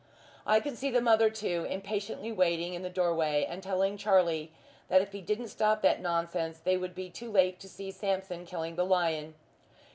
I 0.47 0.59
can 0.61 0.75
see 0.75 0.89
the 0.89 0.99
mother 0.99 1.29
too, 1.29 1.67
impatiently 1.69 2.31
waiting 2.31 2.73
in 2.73 2.81
the 2.81 2.89
doorway, 2.89 3.45
and 3.47 3.61
telling 3.61 3.97
Charlie 3.97 4.51
that 4.87 4.99
if 5.03 5.11
he 5.11 5.21
didn't 5.21 5.49
stop 5.49 5.83
that 5.83 6.01
nonsense 6.01 6.57
they 6.57 6.75
would 6.75 6.95
be 6.95 7.11
too 7.11 7.31
late 7.31 7.59
to 7.59 7.69
see 7.69 7.91
Sampson 7.91 8.47
killing 8.47 8.77
the 8.77 8.83
lion. 8.83 9.35